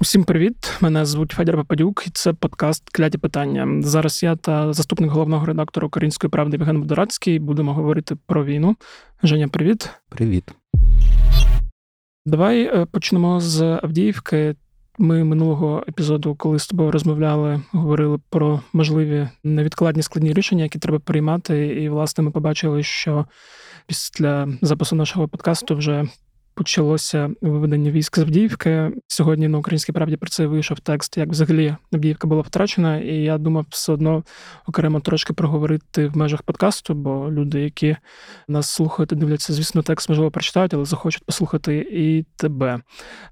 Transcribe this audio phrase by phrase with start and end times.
[0.00, 0.76] Усім привіт!
[0.80, 3.82] Мене звуть Федір Пападюк, і це подкаст Кляті питання.
[3.82, 8.76] Зараз я та заступник головного редактора Української правди Євген Бодорацький будемо говорити про війну.
[9.22, 9.90] Женя, привіт.
[10.08, 10.44] Привіт.
[12.26, 14.54] Давай е, почнемо з Авдіївки.
[14.98, 20.98] Ми минулого епізоду, коли з тобою розмовляли, говорили про можливі невідкладні складні рішення, які треба
[20.98, 21.66] приймати.
[21.66, 23.26] І, власне, ми побачили, що
[23.86, 26.04] після запису нашого подкасту вже
[26.58, 28.90] почалося виведення військ з Авдіївки.
[29.08, 33.38] Сьогодні на українській правді про це вийшов текст, як взагалі Авдіївка була втрачена, і я
[33.38, 34.24] думав все одно
[34.66, 37.96] окремо трошки проговорити в межах подкасту, бо люди, які
[38.48, 42.80] нас слухають дивляться, звісно, текст можливо прочитають, але захочуть послухати і тебе.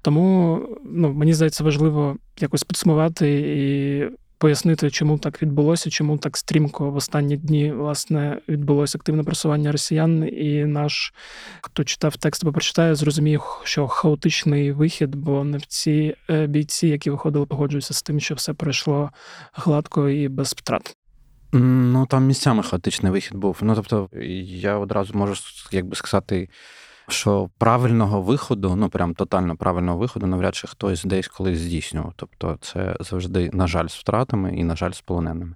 [0.01, 6.91] Тому ну мені здається важливо якось підсумувати і пояснити, чому так відбулося, чому так стрімко
[6.91, 10.29] в останні дні власне відбулося активне просування росіян.
[10.33, 11.13] І наш
[11.61, 17.09] хто читав текст, або прочитає, зрозуміє, що хаотичний вихід, бо не всі е, бійці, які
[17.09, 19.11] виходили, погоджуються з тим, що все пройшло
[19.53, 20.95] гладко і без втрат.
[21.51, 23.57] Ну там місцями хаотичний вихід був.
[23.61, 24.09] Ну тобто,
[24.43, 25.33] я одразу можу
[25.71, 26.49] як би сказати
[27.09, 32.13] що правильного виходу, ну прям тотально правильного виходу, навряд чи хтось десь колись здійснював.
[32.15, 35.55] Тобто, це завжди, на жаль, з втратами і, на жаль, з полоненими.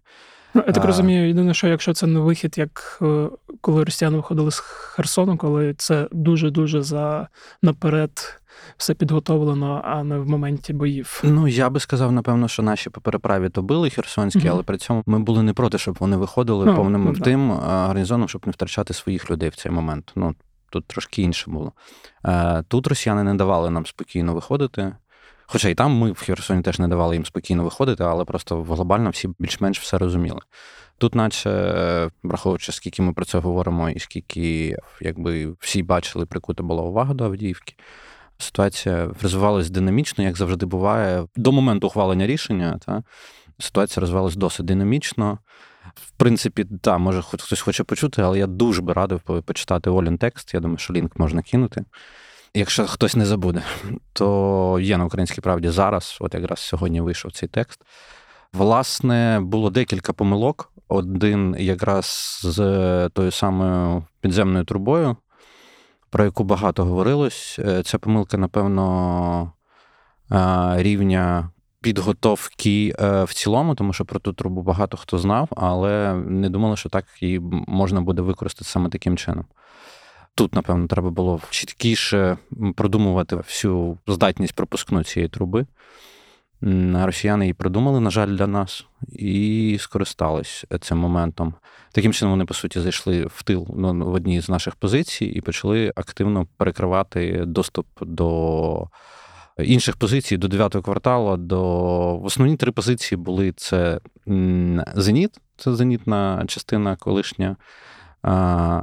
[0.54, 3.30] Ну, я так розумію, єдине, що якщо це не вихід, як е,
[3.62, 7.28] коли росіяни виходили з Херсону, коли це дуже-дуже за
[7.62, 8.42] наперед
[8.78, 11.22] все підготовлено, а не в моменті боїв.
[11.24, 14.78] Ну я би сказав, напевно, що наші по переправі то били херсонські, mm але при
[14.78, 18.52] цьому ми були не проти, щоб вони виходили ну, повним ну, тим гарнізоном, щоб не
[18.52, 20.12] втрачати своїх людей в цей момент.
[20.16, 20.36] Ну
[20.72, 21.72] тут трошки інше було.
[22.26, 24.96] Е, тут росіяни не давали нам спокійно виходити.
[25.46, 29.10] Хоча і там ми в Херсоні теж не давали їм спокійно виходити, але просто глобально
[29.10, 30.40] всі більш-менш все розуміли.
[30.98, 36.84] Тут, наче, враховуючи, скільки ми про це говоримо, і скільки якби всі бачили, прикута була
[36.84, 37.76] увага до Авдіївки.
[38.38, 41.28] Ситуація розвивалась динамічно, як завжди буває.
[41.36, 43.04] До моменту ухвалення рішення, та,
[43.62, 45.40] ситуація розвивалась досить динамічно.
[45.96, 50.54] В принципі, так, може, хтось хоче почути, але я дуже би радив почитати Олін текст.
[50.54, 51.86] Я думаю, що лінк можна кинути.
[52.54, 53.64] Якщо хтось не забуде,
[54.14, 57.82] то є на українській правді зараз, от якраз сьогодні вийшов цей текст.
[58.54, 60.72] Власне, було декілька помилок.
[60.88, 65.18] Один якраз з тою самою підземною трубою,
[66.10, 67.60] про яку багато говорилось.
[67.60, 69.54] Е, ця помилка, напевно,
[70.76, 71.50] рівня
[71.82, 76.78] підготовки е, в цілому, тому що про ту трубу багато хто знав, але не думали,
[76.78, 79.46] що так її можна буде використати саме таким чином.
[80.36, 82.38] Тут, напевно, треба було чіткіше
[82.76, 85.66] продумувати всю здатність пропускну цієї труби.
[86.94, 91.54] Росіяни її придумали, на жаль, для нас, і скористались цим моментом.
[91.92, 95.42] Таким чином, вони, по суті, зайшли в тил ну, в одній з наших позицій і
[95.42, 98.88] почали активно перекривати доступ до
[99.58, 101.38] інших позицій до 9-го кварталу.
[101.38, 104.00] До основні три позиції були: це
[104.96, 107.56] Зеніт, це зенітна частина колишня,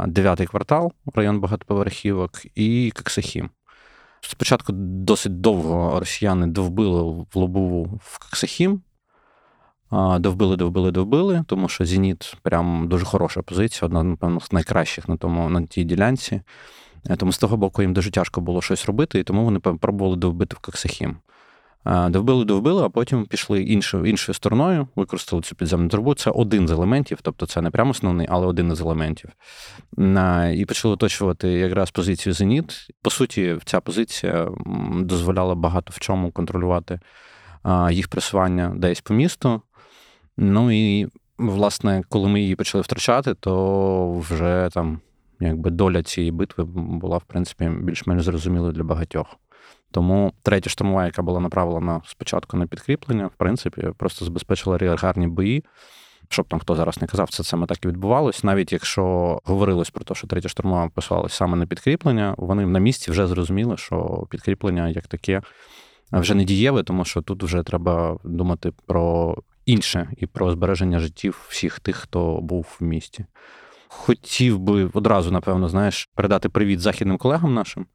[0.07, 3.51] дев'ятий квартал, район багатоповерхівок, і Каксахім.
[4.21, 8.83] Спочатку досить довго росіяни довбили в лобову в Каксахім.
[10.19, 15.17] Довбили, довбили, довбили, тому що Зеніт прям дуже хороша позиція, одна, напевно, з найкращих на
[15.17, 16.43] тому, на тій ділянці.
[17.11, 20.17] Е, тому з того боку їм дуже тяжко було щось робити, і тому вони пробували
[20.17, 21.17] довбити в Коксахім.
[21.87, 26.15] Е, довбили, довбили, а потім пішли іншою іншою стороною, використали цю підземну трубу.
[26.15, 29.31] Це один з елементів, тобто це не прямо основний, але один із елементів.
[29.99, 32.89] Е, і почали оточувати якраз позицію Зеніт.
[33.03, 34.49] По суті, ця позиція
[35.01, 37.01] дозволяла багато в чому контролювати
[37.91, 39.63] їх пресування десь по місту.
[40.37, 45.01] Ну і, власне, коли ми її почали втрачати, то вже там
[45.41, 49.27] якби доля цієї битви була, в принципі, більш-менш зрозумілою для багатьох.
[49.91, 55.65] Тому третя штурмова, яка була направлена спочатку на підкріплення, в принципі, просто забезпечила гарні бої.
[56.31, 58.45] Щоб там хто зараз не казав, це саме так і відбувалось.
[58.45, 59.03] Навіть якщо
[59.45, 63.77] говорилось про те, що третя штурмова посилалась саме на підкріплення, вони на місці вже зрозуміли,
[63.77, 65.43] що підкріплення як таке
[66.13, 69.37] вже не дієве, тому що тут вже треба думати про
[69.67, 73.25] інше і про збереження життів всіх тих, хто був в місті
[73.89, 77.87] хотів би одразу, напевно, знаєш, передати привіт західним колегам нашим.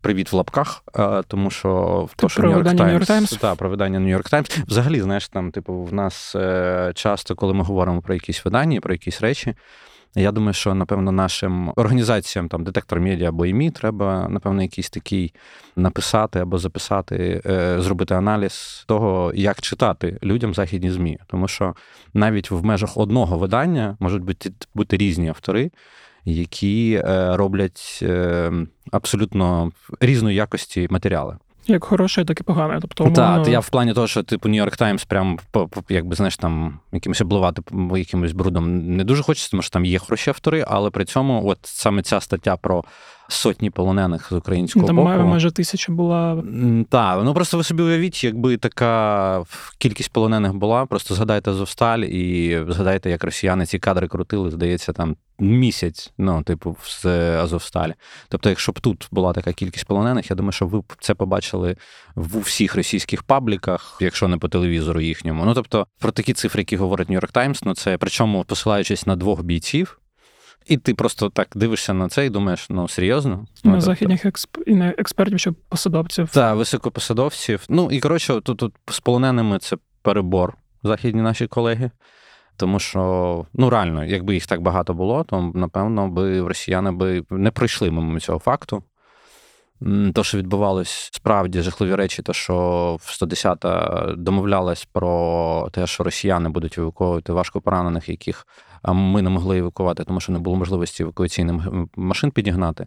[0.00, 0.84] Привіт в лапках,
[1.28, 3.30] тому що в то, що Нью-Йорк Таймс.
[3.30, 4.58] та про видання Нью-Йорк Таймс.
[4.58, 8.94] Взагалі, знаєш, там, типу, в нас е, часто, коли ми говоримо про якісь видання, про
[8.94, 9.54] якісь речі,
[10.16, 15.34] я думаю, що напевно нашим організаціям, там детектор медіа або ІМІ, треба, напевно, якийсь такий
[15.76, 21.74] написати або записати, е, зробити аналіз того, як читати людям західні змі, тому що
[22.14, 25.70] навіть в межах одного видання можуть бути бути різні автори.
[26.28, 28.52] Які е, роблять е,
[28.92, 29.70] абсолютно
[30.00, 31.36] різної якості матеріали.
[31.66, 32.78] Як хороше, так і погане.
[32.80, 33.44] Тобто, умовно...
[33.44, 35.38] Так, я в плані того, що типу Нью-Йорк Таймс прям
[35.88, 37.62] якби знаєш там якимось обливати
[37.96, 41.58] якимось брудом не дуже хочеться, тому що там є хороші автори, але при цьому, от
[41.62, 42.84] саме ця стаття про
[43.28, 45.08] сотні полонених з українського там боку.
[45.08, 46.42] Там майже тисяча була.
[46.90, 49.42] Так, ну просто ви собі уявіть, якби така
[49.78, 50.86] кількість полонених була.
[50.86, 56.76] Просто згадайте Азовсталь і згадайте, як росіяни ці кадри крутили, здається, там місяць, ну, типу,
[56.84, 57.06] з
[57.36, 57.94] Азовсталі.
[58.28, 61.76] Тобто, якщо б тут була така кількість полонених, я думаю, що ви б це побачили
[62.14, 65.44] в усіх російських пабліках, якщо не по телевізору їхньому.
[65.44, 69.42] Ну тобто, про такі цифри, які говорить Нью-Йорк Таймс, ну це причому посилаючись на двох
[69.42, 69.98] бійців.
[70.66, 73.46] І ти просто так дивишся на це і думаєш, ну серйозно?
[73.64, 74.56] На ну, західних експ...
[74.66, 76.30] і не експертів, що посадовців.
[76.30, 77.64] Так, високопосадовців.
[77.68, 81.90] Ну і коротше, тут, тут з полоненими це перебор, західні наші колеги.
[82.56, 87.50] Тому що, ну реально, якби їх так багато було, то напевно би росіяни би не
[87.50, 88.82] пройшли мимо цього факту.
[90.14, 92.54] То, що відбувалось справді жахливі речі, то що
[93.00, 98.46] в 110-та домовлялась про те, що росіяни будуть евакуювати важко поранених, яких
[98.92, 102.86] ми не могли евакувати, тому що не було можливості евакуаційних машин підігнати.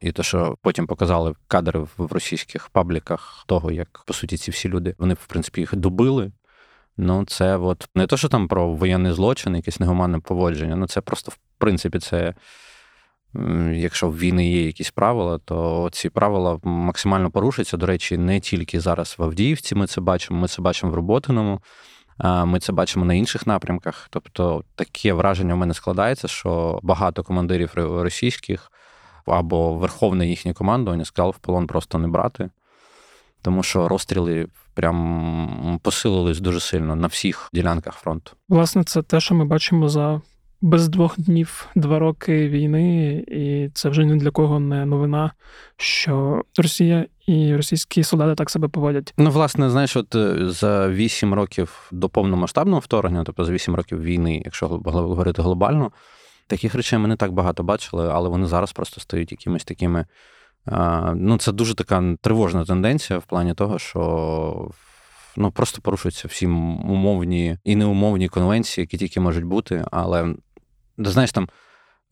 [0.00, 4.68] І те, що потім показали кадри в російських пабліках того, як по суті ці всі
[4.68, 6.32] люди вони в принципі їх добили.
[6.96, 10.76] Ну, це от не то, що там про воєнний злочин, якесь негуманне поводження.
[10.76, 12.34] Ну, це просто в принципі це
[13.72, 17.76] якщо в війни є якісь правила, то ці правила максимально порушуються.
[17.76, 21.60] До речі, не тільки зараз в Авдіївці ми це бачимо, ми це бачимо в Роботиному,
[22.24, 24.06] ми це бачимо на інших напрямках.
[24.10, 28.72] Тобто таке враження в мене складається, що багато командирів російських
[29.26, 32.50] або верховне їхнє командування сказали в полон просто не брати,
[33.42, 38.32] тому що розстріли прям посилились дуже сильно на всіх ділянках фронту.
[38.48, 40.20] Власне, це те, що ми бачимо за
[40.60, 45.32] без двох днів два роки війни, і це вже ні для кого не новина,
[45.76, 49.14] що Росія і російські солдати так себе поводять.
[49.18, 54.02] Ну, власне, знаєш, от е, за вісім років до повномасштабного вторгнення, тобто за вісім років
[54.02, 55.92] війни, якщо говорити глобально,
[56.46, 60.06] таких речей ми не так багато бачили, але вони зараз просто стають якимись такими.
[61.14, 64.70] Ну, це дуже така тривожна тенденція в плані того, що
[65.36, 70.34] ну просто порушуються всі умовні і неумовні конвенції, які тільки можуть бути, але
[70.98, 71.48] знаєш, там,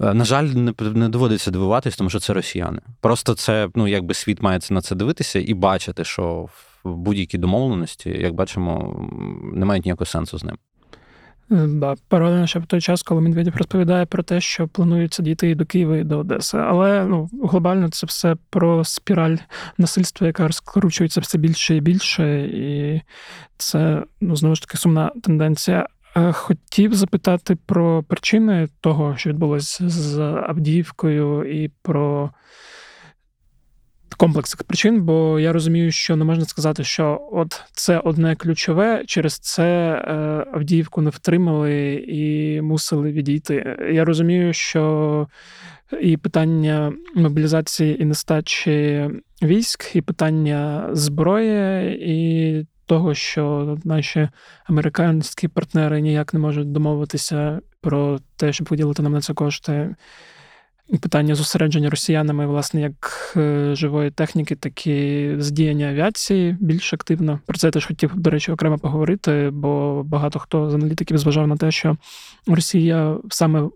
[0.00, 2.80] е, на жаль, не не доводиться дивуватись, тому що це росіяни.
[3.00, 6.48] Просто це, ну, якби світ має на це дивитися і бачити, що
[6.84, 8.96] в будь-якій домовленості, як бачимо,
[9.54, 10.58] не мають ніякого сенсу з ним.
[11.50, 15.54] Е, да, паралельно ще в той час, коли Медведєв розповідає про те, що планується дійти
[15.54, 16.58] до Києва і до Одеси.
[16.58, 19.36] Але ну, глобально це все про спіраль
[19.78, 23.02] насильства, яка розкручується все більше і більше, і
[23.56, 25.88] це ну, знову ж таки сумна тенденція.
[26.16, 32.30] Е, хотів запитати про причини того, що відбулося з Авдіївкою, і про
[34.16, 39.38] комплекс причин, бо я розумію, що не можна сказати, що от це одне ключове, через
[39.38, 40.12] це е,
[40.52, 43.76] Авдіївку не втримали і мусили відійти.
[43.92, 45.28] Я розумію, що
[46.00, 49.10] і питання мобілізації і нестачі
[49.42, 54.28] військ, і питання зброї, і того, що наші
[54.64, 59.94] американські партнери ніяк не можуть домовитися про те, щоб виділити нам на це кошти.
[60.88, 67.40] І питання зосередження росіянами, власне, як е, живої техніки, так і задіяння авіації більш активно.
[67.46, 71.46] Про це я теж хотів, до речі, окремо поговорити, бо багато хто з аналітиків зважав
[71.46, 71.96] на те, що
[72.46, 73.68] Росія саме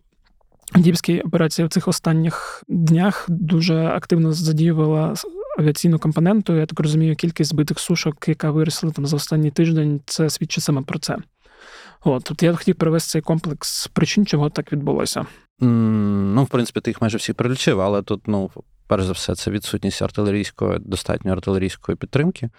[0.77, 5.15] Дібській операції в цих останніх днях дуже активно задіювала
[5.61, 6.57] авіаційну компоненту.
[6.57, 10.83] Я так розумію, кількість збитих сушок, яка виросла там за останній тиждень, це свідчить саме
[10.83, 11.17] про це.
[12.05, 15.27] От, Тут я хотів привести цей комплекс причин, чого так відбулося.
[15.61, 18.51] Ну, в принципі, ти їх майже всі перелічив, але тут, ну,
[18.87, 22.51] перш за все, це відсутність артилерійської, достатньо артилерійської підтримки.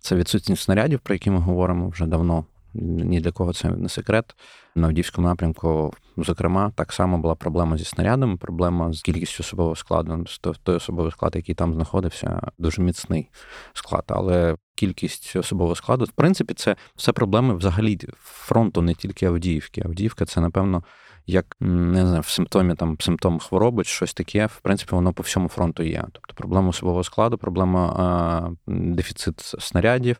[0.00, 2.44] Це відсутність снарядів, про які ми говоримо вже давно.
[2.74, 4.34] Ні для кого це не секрет.
[4.74, 10.24] На Авдіївському напрямку, зокрема, так само була проблема зі снарядами, проблема з кількістю особового складу.
[10.62, 13.28] Той особовий склад, який там знаходився, дуже міцний
[13.72, 14.04] склад.
[14.08, 19.82] Але кількість особового складу, в принципі, це все проблеми взагалі фронту, не тільки Авдіївки.
[19.84, 20.82] Авдіївка це, напевно,
[21.26, 25.48] як не знаю, в симптомі там симптом хвороби, щось таке, в принципі, воно по всьому
[25.48, 26.04] фронту є.
[26.12, 30.16] Тобто проблема особового складу, проблема а, дефіцит снарядів.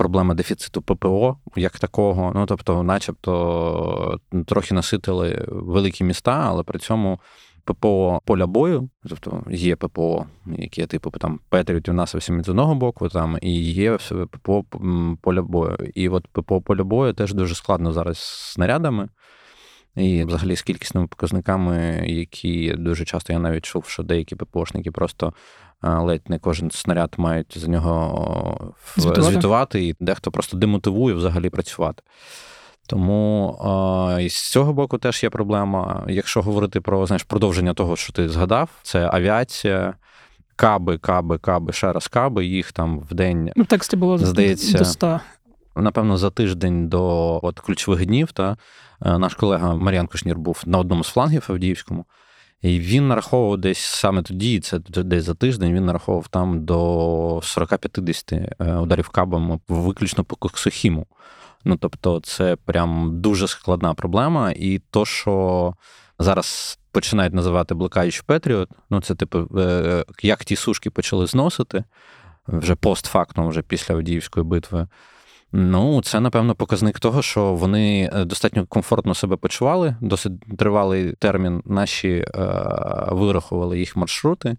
[0.00, 2.32] Проблема дефіциту ППО як такого.
[2.34, 7.20] Ну тобто, начебто, трохи наситили великі міста, але при цьому
[7.64, 13.08] ППО поля бою, тобто є ППО, які типу там Петріот у нас з одного боку,
[13.08, 13.98] там і є
[14.30, 14.64] ППО
[15.22, 15.76] поля бою.
[15.94, 19.08] І от ППО поля бою теж дуже складно зараз з снарядами.
[19.96, 25.32] І взагалі з кількісними показниками, які дуже часто я навіть чув, що деякі ППОшники просто
[25.82, 32.02] ледь не кожен снаряд мають за нього звітувати, звітувати і дехто просто демотивує взагалі працювати.
[32.86, 33.56] Тому
[34.20, 36.04] і з цього боку теж є проблема.
[36.08, 39.94] Якщо говорити про знаєш, продовження того, що ти згадав, це авіація,
[40.56, 43.50] каби, каби, каби, ще раз каби, їх там в день.
[43.56, 45.20] Ну, в тексті було здається, до 100.
[45.76, 48.56] Напевно, за тиждень до от, ключових днів та
[49.06, 52.04] е, наш колега Мар'ян Кушнір був на одному з флангів Авдіївському,
[52.62, 58.54] і він нараховував десь саме тоді, це десь за тиждень, він нараховував там до 40-50
[58.58, 61.06] е, ударів кабом виключно по коксохіму.
[61.64, 64.52] Ну тобто, це прям дуже складна проблема.
[64.56, 65.74] І то, що
[66.18, 71.84] зараз починають називати блокаючий Петріот, ну це типу, е, як ті сушки почали зносити
[72.48, 74.88] вже постфактум, вже після Авдіївської битви.
[75.52, 81.62] Ну, це, напевно, показник того, що вони е, достатньо комфортно себе почували, досить тривалий термін
[81.64, 82.24] наші е,
[83.10, 84.56] вирахували їх маршрути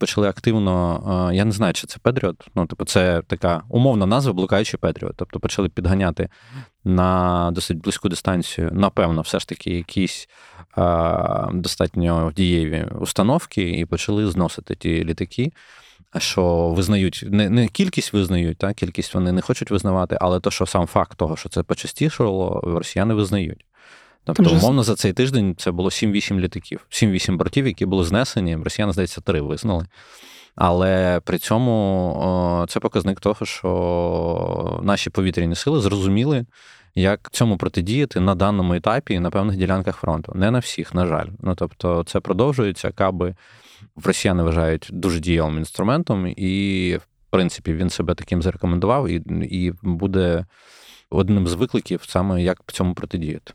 [0.00, 1.28] почали активно.
[1.30, 2.48] Е, я не знаю, чи це Петріот.
[2.54, 5.14] Ну, типу, це така умовна назва, блукаючий Петріот.
[5.16, 6.28] Тобто почали підганяти
[6.84, 10.28] на досить близьку дистанцію, напевно, все ж таки, якісь
[10.74, 15.52] а, е, достатньо дієві установки, і почали зносити ті літаки.
[16.18, 20.66] Що визнають, не не кількість визнають, та кількість вони не хочуть визнавати, але то, що
[20.66, 23.64] сам факт того, що це почастішало, росіяни визнають.
[24.24, 28.56] Тобто, умовно, за цей тиждень це було 7-8 літаків, 7-8 бортів, які були знесені.
[28.56, 29.86] Росіяни, здається, три визнали.
[30.54, 36.46] Але при цьому це показник того, що наші повітряні сили зрозуміли,
[36.94, 40.32] як цьому протидіяти на даному етапі на певних ділянках фронту.
[40.34, 41.26] Не на всіх, на жаль.
[41.40, 43.34] Ну тобто, це продовжується, каби
[44.04, 50.44] росіяни вважають дуже дієвим інструментом, і, в принципі, він себе таким зарекомендував і, і буде
[51.10, 53.52] одним з викликів саме як цьому протидіяти.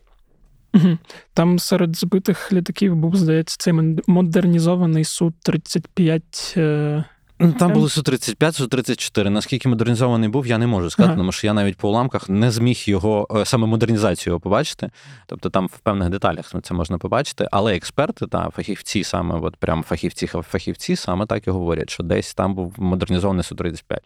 [1.34, 3.74] Там серед збитих літаків був, здається, цей
[4.08, 6.22] модернізований Су-35.
[6.60, 7.04] Е, ну,
[7.38, 9.30] там були Су-35, Су-34.
[9.30, 11.18] Наскільки модернізований був, я не можу сказати, ага.
[11.18, 14.89] тому що я навіть по уламках не зміг його, е, саме модернізацію його побачити.
[15.27, 17.48] Тобто там в певних деталях це можна побачити.
[17.51, 22.34] Але експерти та фахівці, саме от прям фахівці, фахівці саме так і говорять, що десь
[22.34, 23.98] там був модернізований Су-35.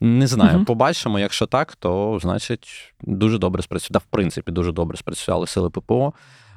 [0.00, 0.64] Не знаю, угу.
[0.64, 1.18] побачимо.
[1.18, 4.02] Якщо так, то значить дуже добре спрацювали.
[4.08, 6.12] В принципі, дуже добре спрацювали сили ППО.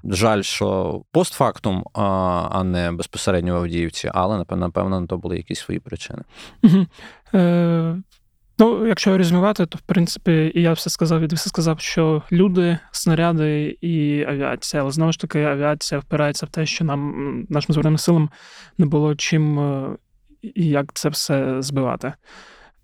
[0.09, 5.79] Жаль, що постфактум, а не безпосередньо в Авдіївці, але напевно, на то були якісь свої
[5.79, 6.21] причини.
[7.33, 7.95] Е,
[8.59, 12.79] Ну, якщо резюмувати, то в принципі і я все сказав, і все сказав, що люди,
[12.91, 17.97] снаряди і авіація, але знову ж таки, авіація впирається в те, що нам, нашим збройним
[17.97, 18.29] силам,
[18.77, 19.97] не було чим е,
[20.41, 22.13] і як це все збивати.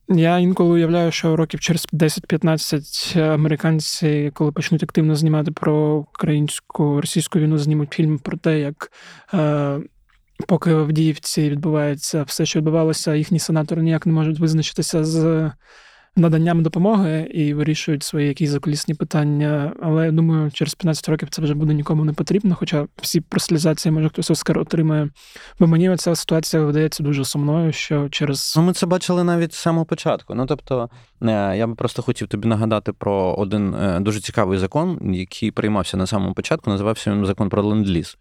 [0.10, 7.40] Я інколи уявляю, що років через 10-15 американці, коли почнуть активно знімати про українську російську
[7.40, 8.92] війну, знімуть фільм про те, як
[9.34, 9.80] е,
[10.48, 15.52] поки в Авдіївці відбувається все, що відбувалося, їхні сенатори ніяк не можуть визначитися з
[16.16, 19.74] наданням допомоги і вирішують свої якісь закулісні питання.
[19.82, 22.56] Але я думаю, через 15 років це вже буде нікому не потрібно.
[22.56, 25.10] Хоча всі прослізації, може хтось Оскар отримає.
[25.60, 29.58] Бо мені ця ситуація видається дуже сумною, що через Ну, ми це бачили навіть з
[29.58, 30.36] самого початку.
[30.36, 30.90] Ну тобто,
[31.22, 35.98] е, я би просто хотів тобі нагадати про один е, дуже цікавий закон, який приймався
[35.98, 36.70] на самому початку.
[36.70, 38.18] Називався він закон про ленд-ліз.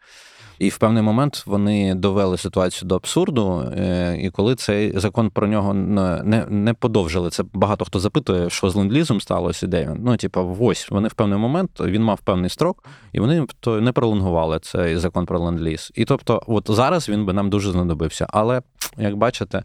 [0.61, 3.73] І в певний момент вони довели ситуацію до абсурду.
[3.77, 8.71] Е, і коли цей закон про нього не не подовжили, це багато хто запитує, що
[8.71, 10.01] з ленд-лізом сталося, де він.
[10.05, 13.93] Ну, типу, ось вони в певний момент він мав певний строк, і вони то не
[13.93, 15.93] пролонгували цей закон про ленд-ліз.
[15.95, 18.27] І тобто, от зараз він би нам дуже знадобився.
[18.31, 18.63] Але
[18.99, 19.63] як бачите.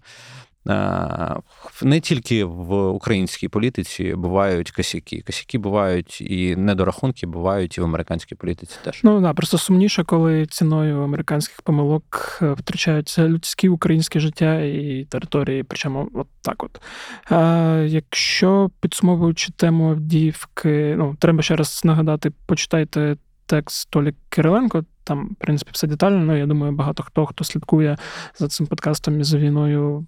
[0.70, 1.36] Е,
[1.84, 5.24] не тільки в українській політиці бувають косяки.
[5.26, 9.00] Косяки бувають і недорахунки бувають і в американській політиці теж.
[9.04, 15.64] Ну да, просто сумніше, коли ціною американських помилок е, втрачаються людські українське життя і території.
[15.64, 16.82] Причому от так от.
[17.30, 23.18] А, Якщо підсумовуючи тему Авдіївки, ну треба ще раз нагадати, почитайте.
[23.48, 26.26] Текст Толі Кириленко, там, в принципі, все детально.
[26.26, 27.98] Ну, я думаю, багато хто хто слідкує
[28.38, 30.06] за цим подкастом і за війною,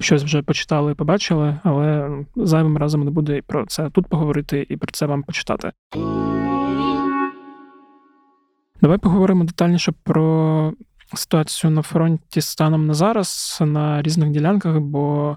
[0.00, 4.66] щось вже почитали і побачили, але зайвим разом не буде і про це тут поговорити,
[4.68, 5.72] і про це вам почитати.
[8.82, 10.72] Давай поговоримо детальніше про
[11.14, 15.36] ситуацію на фронті станом на зараз на різних ділянках, бо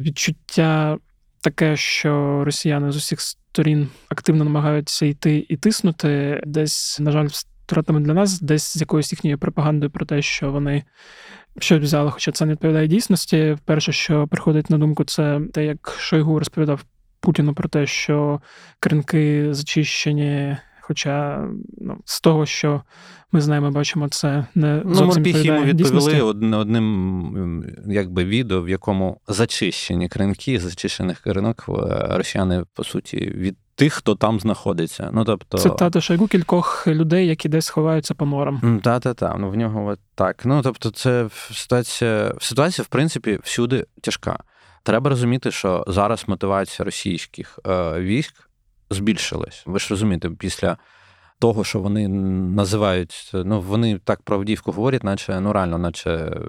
[0.00, 0.98] відчуття
[1.40, 7.28] таке, що росіяни з усіх сторін активно намагаються йти і тиснути, десь, на жаль,
[7.66, 10.84] втратами для нас, десь з якоюсь їхньою пропагандою про те, що вони
[11.58, 13.56] що взяли, хоча це не відповідає дійсності.
[13.64, 16.84] Перше, що приходить на думку, це те, як Шойгу розповідав
[17.20, 18.40] Путіну про те, що
[18.80, 20.56] кринки зачищені.
[20.80, 21.48] Хоча
[21.78, 22.82] ну, з того, що
[23.32, 30.08] ми знаємо, бачимо, це не ну, зовсім йому відповіли одним якби відео, в якому зачищені
[30.08, 31.72] кринки, зачищених кринок е,
[32.10, 35.10] росіяни, по суті, від тих, хто там знаходиться.
[35.12, 35.58] Ну, тобто...
[35.58, 38.80] Це тато Шойгу кількох людей, які десь ховаються по морам.
[38.84, 40.42] Та-та-та, ну в нього от так.
[40.44, 44.38] Ну, тобто, це ситуація, ситуація, в принципі, всюди тяжка.
[44.82, 48.48] Треба розуміти, що зараз мотивація російських е, військ
[48.90, 49.62] збільшилась.
[49.66, 50.76] Ви ж розумієте, після
[51.38, 56.40] того, що вони називають, ну вони так про Авдіївку говорять, наче ну реально, наче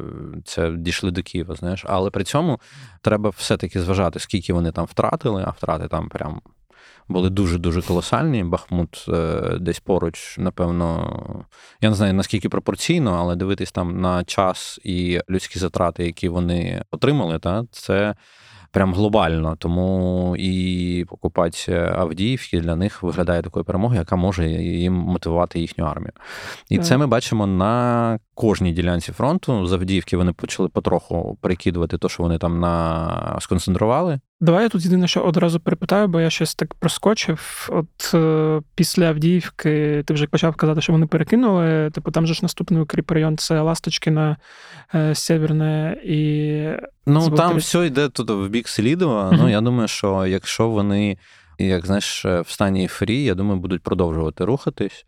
[0.46, 1.86] це дійшли до Києва, знаєш.
[1.88, 2.60] Але при цьому
[3.02, 6.42] треба все-таки зважати, скільки вони там втратили, а втрати там прям
[7.08, 8.44] були дуже-дуже колосальні.
[8.44, 11.46] Бахмут е, десь поруч, напевно,
[11.82, 16.84] я не знаю наскільки пропорційно, але дивитись там на час і людські затрати, які вони
[16.92, 18.16] отримали, та це
[18.72, 19.56] прям глобально.
[19.56, 26.14] Тому і окупація Авдіївки для них виглядає такою перемогою, яка може їм мотивувати їхню армію.
[26.70, 29.68] І це ми бачимо на кожній ділянці фронту.
[29.68, 34.20] З Авдіївки вони почали потроху перекидувати те, що вони там на сконцентрували.
[34.40, 37.70] Давай я тут єдине, що одразу перепитаю, бо я щось так проскочив.
[37.72, 41.92] От е, після Авдіївки ти вже почав казати, що вони перекинули.
[41.92, 44.38] Типу, там же ж наступний укріп район це Ласточкина,
[44.96, 46.64] е, Северне і.
[47.06, 49.30] Ну там все йде тут в бік Селідова.
[49.30, 49.38] Uh-huh.
[49.38, 51.18] Ну я думаю, що якщо вони,
[51.60, 55.06] як знаєш, в стані фрі, я думаю, будуть продовжувати рухатись.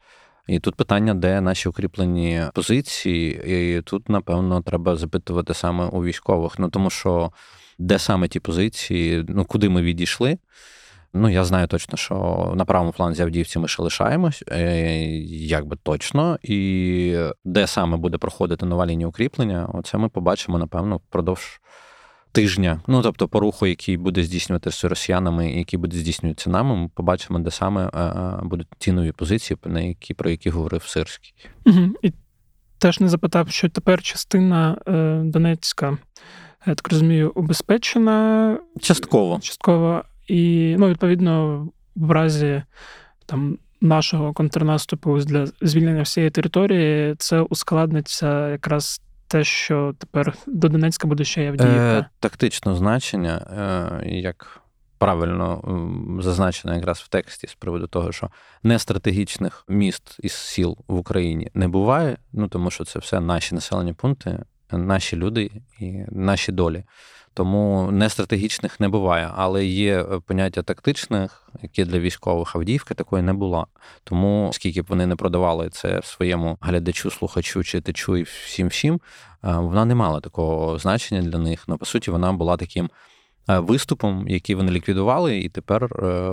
[0.50, 6.60] І тут питання, де наші укріплені позиції, і тут, напевно, треба запитувати саме у військових.
[6.60, 7.32] Ну тому що
[7.80, 10.38] де саме ті позиції, ну куди ми відійшли.
[11.14, 12.16] Ну, я знаю точно, що
[12.56, 18.18] на правому фланзі Авдіївці ми ще лишаємось, е, як би точно, і де саме буде
[18.18, 21.62] проходити нова лінія укріплення, оце ми побачимо, напевно, впродовж
[22.42, 22.82] тижня.
[22.88, 27.40] Ну, тобто, по руху, який буде здійснюватися росіянами, і який буде здійснюватися нами, ми побачимо,
[27.40, 31.34] де саме е, е, будуть ті нові позиції, на які, про які говорив Сирський.
[31.66, 31.88] Угу.
[32.02, 32.14] І
[32.78, 34.78] теж не запитав, що тепер частина
[35.26, 35.98] Донецька
[36.66, 39.40] я так розумію, убезпечена частково.
[39.40, 40.04] Частково.
[40.28, 42.64] І, ну, відповідно, в разі
[43.26, 51.08] там нашого контрнаступу для звільнення всієї території, це ускладниться якраз те, що тепер до Донецька
[51.08, 52.00] буде ще Авдіївка.
[52.00, 53.38] Е, Тактичне значення,
[54.04, 54.62] е, як
[54.98, 55.64] правильно
[56.22, 58.30] зазначено якраз в тексті з приводу того, що
[58.64, 63.94] нестратегічних міст із сіл в Україні не буває, ну тому що це все наші населені
[63.94, 64.40] пункти
[64.72, 66.84] наші люди і наші долі.
[67.34, 73.34] Тому нестратегічних не буває, але є е, поняття тактичних, які для військових Авдіївки такої не
[73.34, 73.66] була.
[74.04, 79.00] Тому скільки б вони не продавали це своєму глядачу, слухачу, читачу і всім всім, е,
[79.42, 81.64] вона не мала такого значення для них.
[81.68, 82.90] Ну, по суті, вона була таким
[83.58, 86.32] виступом, який вони ліквідували, і тепер е,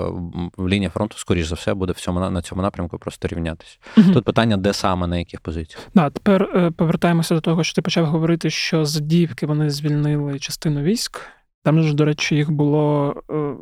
[0.59, 3.79] лінія фронту, скоріш за все, буде в цьому на цьому напрямку просто рівнятися.
[3.97, 5.89] uh Тут питання, де саме на яких позиціях.
[5.95, 10.39] Да, тепер е, повертаємося до того, що ти почав говорити, що з Дівки вони звільнили
[10.39, 11.21] частину військ.
[11.67, 13.55] Там ж, до речі, їх було е,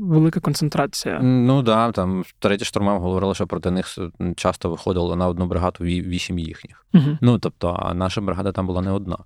[0.00, 1.20] велика концентрація.
[1.22, 3.98] Ну да, там третя штурма говорила, що проти них
[4.36, 6.86] часто виходило на одну бригаду вісім їхніх.
[6.94, 9.16] uh Ну тобто, а наша бригада там була не одна.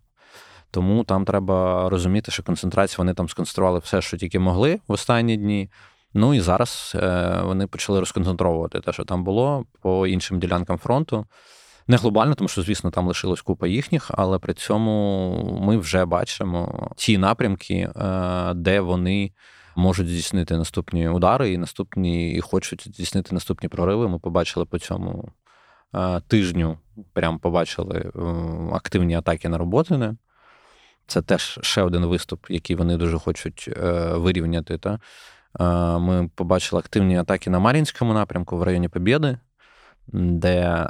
[0.73, 5.37] Тому там треба розуміти, що концентрація вони там сконцентрували все, що тільки могли в останні
[5.37, 5.71] дні.
[6.15, 11.27] Ну і зараз е, вони почали розконцентровувати те, що там було по іншим ділянкам фронту.
[11.87, 16.91] Не глобально, тому що, звісно, там лишилась купа їхніх, але при цьому ми вже бачимо
[16.97, 19.33] ті напрямки, е, де вони
[19.77, 24.09] можуть здійснити наступні удари і наступні, і хочуть здійснити наступні прориви.
[24.09, 25.29] Ми побачили по цьому
[25.95, 26.79] е, тижню.
[27.13, 28.13] Прям побачили
[28.73, 30.15] активні атаки на роботи.
[31.07, 34.79] Це теж ще один виступ, який вони дуже хочуть е, вирівняти.
[34.79, 34.99] Та?
[35.61, 35.65] Е,
[35.99, 39.39] ми побачили активні атаки на Мар'їнському напрямку в районі Побєди,
[40.13, 40.87] де, е,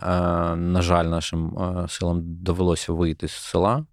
[0.57, 3.87] на жаль, нашим силам довелося вийти з села.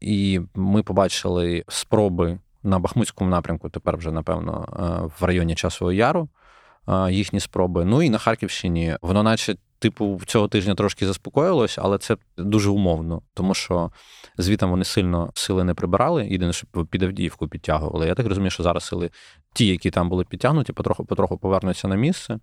[0.00, 4.66] І ми побачили спроби на Бахмутському напрямку, тепер вже, напевно,
[5.20, 6.28] в районі Часового Яру.
[7.10, 7.84] Їхні спроби.
[7.84, 13.22] Ну і на Харківщині воно, наче типу, цього тижня трошки заспокоїлось, але це дуже умовно,
[13.34, 13.90] тому що
[14.38, 16.26] звітом вони сильно сили не прибирали.
[16.26, 18.06] Єдине, що під Авдіївку підтягували.
[18.06, 19.10] Я так розумію, що зараз сили,
[19.52, 22.38] ті, які там були підтягнуті, потроху потроху повернуться на місце.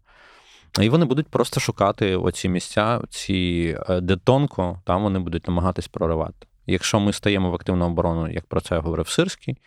[0.82, 5.88] І вони будуть просто шукати оці місця, ці е, де тонко, там вони будуть намагатись
[5.88, 6.48] проривати.
[6.68, 9.58] Якщо ми стаємо в активну оборону, як про це говорив Сирський,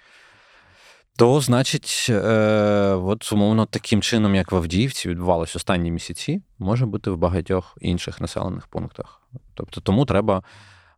[1.17, 7.11] то, значить, е, от умовно таким чином, як в Авдіївці, відбувалося останні місяці, може бути
[7.11, 9.23] в багатьох інших населених пунктах.
[9.55, 10.43] Тобто, тому треба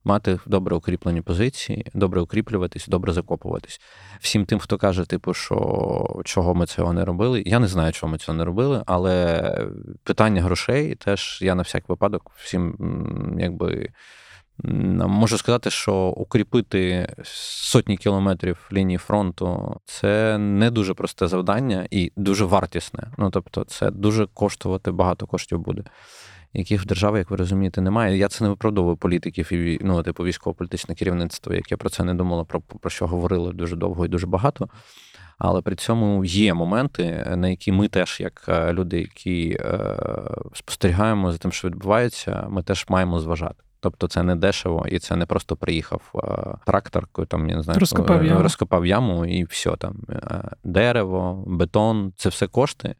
[0.04, 3.80] мати добре укріплені позиції, добре укріплюватись, добре закопуватись.
[4.20, 7.42] Всім тим, хто каже, типу, що чого ми цього не робили.
[7.46, 9.68] Я не знаю, чого ми цього не робили, але
[10.04, 12.76] питання грошей теж я на всяк випадок всім
[13.40, 13.88] якби.
[14.58, 22.44] Можу сказати, що укріпити сотні кілометрів лінії фронту це не дуже просте завдання і дуже
[22.44, 23.10] вартісне.
[23.18, 25.84] Ну тобто, це дуже коштувати багато коштів буде
[26.54, 28.16] яких в держави, як ви розумієте, немає.
[28.16, 32.44] Я це не виправдовую політиків і ну, типу військово-політичне керівництво, яке про це не думало,
[32.44, 34.68] про, про що говорили дуже довго і дуже багато.
[35.38, 39.96] Але при цьому є моменти, на які ми теж, як е, люди, які е,
[40.54, 43.64] спостерігаємо за тим, що відбувається, ми теж маємо зважати.
[43.84, 47.80] Тобто це не дешево, і це не просто приїхав е, тракторкою, там я не знаю,
[47.80, 48.42] розкопав е, яму.
[48.42, 49.96] розкопав яму і все там
[50.64, 52.94] дерево, бетон це все кошти,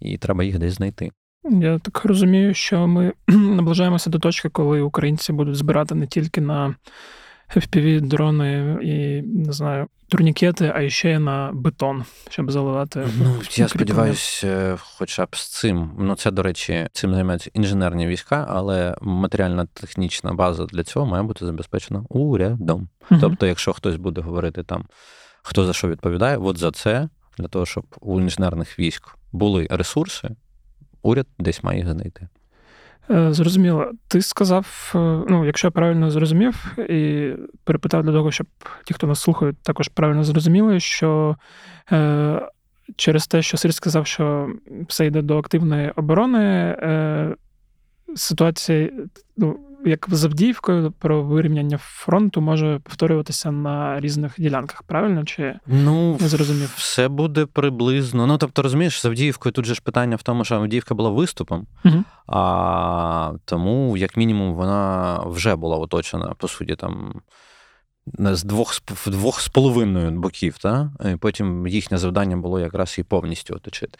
[0.00, 1.10] і треба їх десь знайти.
[1.50, 6.74] Я так розумію, що ми наближаємося до точки, коли українці будуть збирати не тільки на
[7.56, 13.08] fpv дрони і не знаю турнікети, а ще й на бетон, щоб заливати.
[13.18, 15.90] Ну я сподіваюся, хоча б з цим.
[15.98, 21.22] Ну це до речі, цим займаються інженерні війська, але матеріальна технічна база для цього має
[21.22, 22.88] бути забезпечена урядом.
[23.10, 23.20] Угу.
[23.20, 24.84] Тобто, якщо хтось буде говорити там,
[25.42, 30.28] хто за що відповідає, от за це для того, щоб у інженерних військ були ресурси
[31.02, 32.28] уряд десь має їх знайти.
[33.10, 33.90] Е, зрозуміло.
[34.08, 37.32] Ти сказав, е, ну, якщо я правильно зрозумів, і
[37.64, 38.46] перепитав для того, щоб
[38.84, 41.36] ті, хто нас слухають, також правильно зрозуміли, що
[41.92, 42.40] е,
[42.96, 44.48] через те, що Сир сказав, що
[44.88, 47.34] все йде до активної оборони, е,
[48.16, 48.90] ситуація,
[49.36, 55.24] ну, як з Авдіївкою про вирівняння фронту може повторюватися на різних ділянках, правильно?
[55.24, 56.74] Чи ну не зрозумів?
[56.76, 58.26] Все буде приблизно.
[58.26, 61.66] Ну тобто, розумієш, з Авдіївкою тут же ж питання в тому, що Авдіївка була виступом,
[61.84, 62.04] угу.
[62.26, 67.20] а тому, як мінімум, вона вже була оточена, по суті, там.
[68.18, 70.90] З двох з двох з половиною боків, та?
[71.12, 73.98] і потім їхнє завдання було якраз її повністю оточити.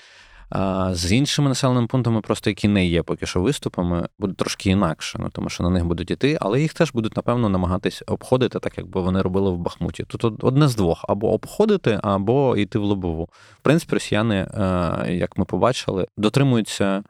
[0.93, 5.29] З іншими населеними пунктами, просто які не є поки що виступами, буде трошки інакше, ну
[5.29, 9.01] тому що на них будуть іти, але їх теж будуть, напевно, намагатись обходити, так якби
[9.01, 10.05] вони робили в Бахмуті.
[10.05, 13.29] Тут одне з двох: або обходити, або йти в лобову.
[13.33, 17.03] В принципі, росіяни, е, як ми побачили, дотримуються.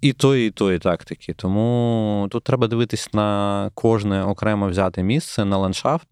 [0.00, 1.34] І тої, і тої тактики.
[1.34, 6.08] Тому тут треба дивитись на кожне окремо взяте місце, на ландшафт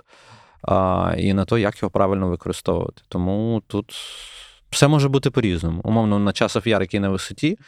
[0.62, 3.02] а, і на те, як його правильно використовувати.
[3.08, 3.94] Тому тут
[4.72, 5.80] все може бути по-різному.
[5.84, 7.58] Умовно, на часов яр, який на висоті,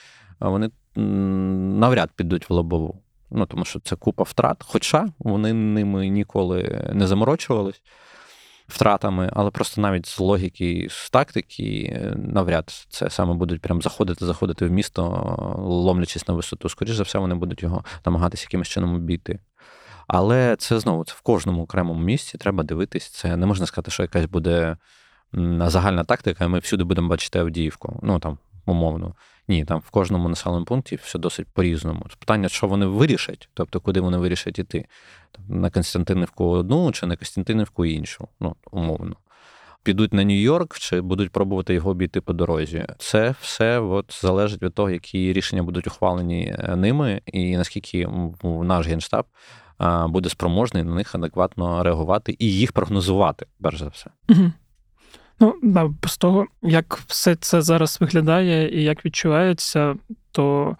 [0.40, 3.00] вони навряд підуть в лобову.
[3.30, 7.82] Ну, тому що це купа втрат, хоча вони ними ніколи не заморочувались
[8.68, 14.66] втратами, але просто навіть з логіки, з тактики, навряд це саме будуть прям заходити, заходити
[14.66, 15.02] в місто,
[15.58, 16.68] ломлячись на висоту.
[16.68, 19.38] Скоріше за все, вони будуть його намагатися якимось чином обійти.
[20.06, 23.08] Але це знову це в кожному окремому місці треба дивитись.
[23.08, 24.76] Це не можна сказати, що якась буде
[25.66, 28.00] загальна тактика, ми всюди будемо бачити Авдіївку.
[28.02, 29.14] Ну там умовно.
[29.48, 32.06] Ні, там в кожному населеному пункті все досить по-різному.
[32.18, 34.86] Питання, що вони вирішать, тобто куди вони вирішать іти.
[35.48, 39.16] На Константинівку одну чи на Константинівку іншу, ну, умовно.
[39.82, 42.86] Підуть на Нью-Йорк чи будуть пробувати його обійти по дорозі.
[42.98, 48.08] Це все от залежить від того, які рішення будуть ухвалені е, ними, і наскільки
[48.42, 49.26] наш генштаб
[50.06, 54.10] буде спроможний на них адекватно реагувати і їх прогнозувати, перш за все.
[54.28, 54.52] Угу.
[55.40, 59.94] Ну, да, з того, як все це зараз виглядає і як відчувається,
[60.32, 60.76] то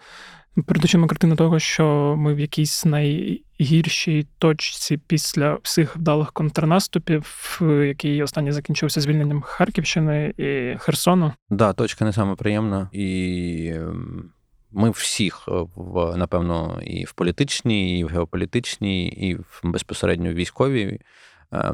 [0.63, 8.23] перед очима картина того, що ми в якійсь найгіршій точці після всіх вдалих контрнаступів, який
[8.23, 11.33] останній закінчився звільненням Харківщини і Херсону.
[11.51, 12.89] Да, точка не саме приємна.
[12.93, 14.31] І ем,
[14.73, 21.01] ми всіх, е, в напевно, і в політичній, і в геополітичній, і в безпосередньо військовій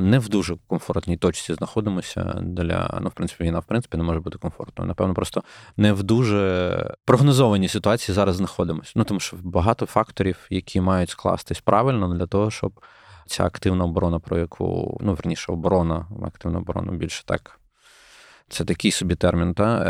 [0.00, 4.20] не в дуже комфортній точці знаходимося для ну, в принципі, війна в принципі не може
[4.20, 4.88] бути комфортною.
[4.88, 5.42] Напевно, просто
[5.76, 8.92] не в дуже прогнозованій ситуації зараз знаходимося.
[8.94, 12.80] Ну тому що багато факторів, які мають скластись правильно для того, щоб
[13.26, 17.60] ця активна оборона, про яку ну верніше оборона, активна оборона більше так.
[18.48, 19.82] Це такий собі термін, та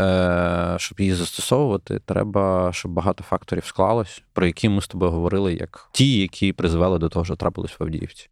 [0.75, 5.55] е, щоб її застосовувати, треба, щоб багато факторів склалось, про які ми з тобою говорили,
[5.55, 8.29] як ті, які призвели до того, що трапилось в Авдіївці.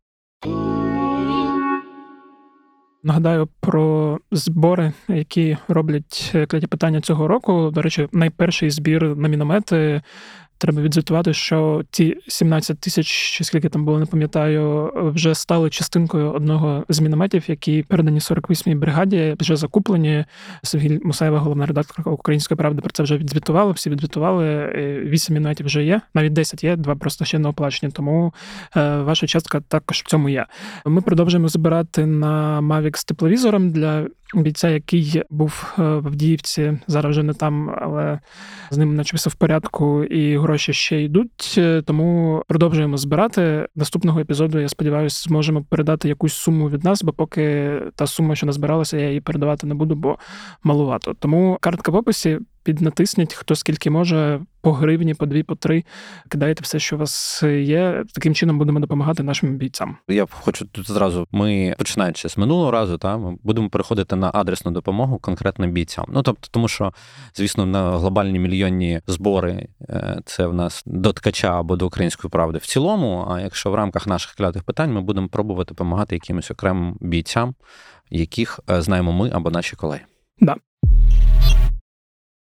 [3.02, 7.70] Нагадаю про збори, які роблять кляті питання цього року.
[7.74, 10.02] До речі, найперший збір на міномети
[10.58, 16.32] треба відзвітувати, що ті 17 тисяч, чи скільки там було, не пам'ятаю, вже стали частинкою
[16.32, 20.24] одного з мінометів, які передані 48-й бригаді, вже закуплені.
[20.62, 23.72] Сергій Мусаєва, головна редакторка Української правди, про це вже відзвітувала.
[23.72, 24.72] Всі відзвітували.
[25.04, 27.92] Вісім мінометів вже є, навіть 10 є, два просто ще не оплачені.
[27.92, 28.34] Тому
[28.76, 30.46] е, ваша частка також в цьому є.
[30.86, 37.10] Ми продовжуємо збирати на Mavic з тепловізором для бійця, який був е, в Авдіївці, зараз
[37.10, 38.18] вже не там, але
[38.70, 41.54] з ним наче все в порядку, і гроші ще йдуть.
[41.58, 43.68] Е, тому продовжуємо збирати.
[43.76, 48.46] Наступного епізоду, я сподіваюся, зможемо передати якусь суму від нас, бо поки та сума, що
[48.46, 50.18] назбиралася, я її передавати не буду, бо
[50.62, 51.14] малувато.
[51.18, 55.84] Тому картка в описі піднатисніть, хто скільки може, по гривні, по дві, по три.
[56.28, 58.04] Кидайте все, що у вас є.
[58.14, 59.96] Таким чином будемо допомагати нашим бійцям.
[60.08, 61.26] Я хочу тут зразу.
[61.32, 66.04] Ми починаючи з минулого разу, та ми будемо переходити на адресну допомогу конкретним бійцям.
[66.08, 66.92] Ну тобто, тому що,
[67.34, 72.58] звісно, на глобальні мільйонні збори е, це в нас до ткача або до української правди
[72.58, 73.26] в цілому.
[73.30, 77.54] А якщо в рамках наших клятих питань ми будемо пробувати допомагати якимось окремим бійцям,
[78.10, 80.04] яких е, знаємо ми або наші колеги.
[80.40, 80.56] Да.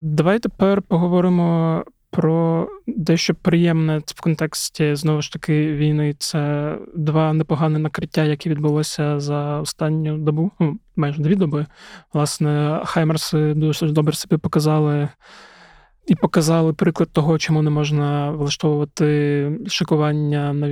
[0.06, 6.16] Давай тепер поговоримо про дещо приємне в контексті знову ж таки війни.
[6.20, 11.66] Це два непогані накриття, які відбулося за останню добу, ну, майже дві доби.
[12.14, 15.10] Власне, Хаймерси дуже добре собі показали.
[16.08, 20.70] І показали приклад того, чому не можна влаштовувати шикування на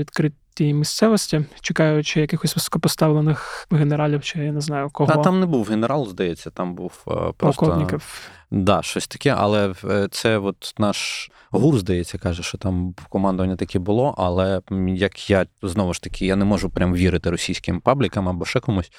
[0.52, 5.14] відкритій місцевості, чекаючи якихось високопоставлених генералів, чи я не знаю кого.
[5.14, 8.30] Та там не був генерал, здається, там був е, просто полковників.
[8.52, 13.80] Да, щось таке, але е, це от наш гур, здається, каже, що там командування таке
[13.80, 14.16] було.
[14.18, 18.60] Але як я знову ж таки, я не можу прям вірити російським паблікам або ще
[18.60, 18.92] комусь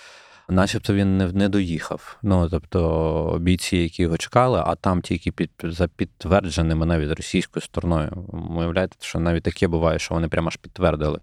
[0.53, 2.17] начебто він не не доїхав.
[2.23, 8.11] Ну тобто бійці, які його чекали, а там тільки під за підтвердженими навіть російською стороною.
[8.57, 11.21] Уявляєте, що навіть таке буває, що вони прямо аж підтвердили.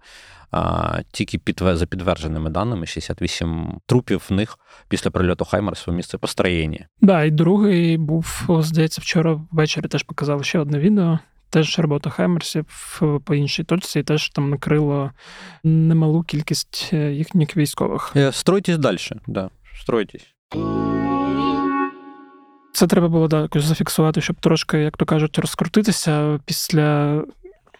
[0.50, 6.18] А, Тільки під, за підтвердженими даними 68 трупів в них після прильоту Хаймарс у місце
[6.18, 6.86] построєння.
[7.00, 11.18] Да, і другий був, здається, вчора ввечері теж показали ще одне відео.
[11.50, 15.10] Теж робота Хаймерсів по іншій точці, і теж там накрило
[15.64, 18.12] немалу кількість е, їхніх військових.
[18.16, 20.26] Е, стройтесь далі, да, стройтесь.
[22.72, 27.20] Це треба було да, якось зафіксувати, щоб трошки, як то кажуть, розкрутитися після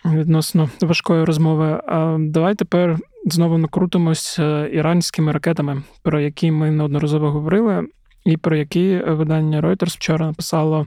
[0.05, 1.83] відносно важкої розмови.
[1.87, 4.39] А давай тепер знову накрутимось
[4.73, 7.87] іранськими ракетами, про які ми неодноразово говорили,
[8.25, 10.87] і про які видання Reuters вчора написало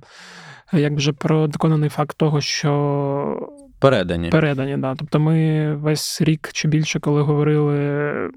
[0.73, 4.29] як вже про доконаний факт того, що передані.
[4.29, 4.95] Передані, да.
[4.95, 8.29] Тобто ми весь рік чи більше, коли говорили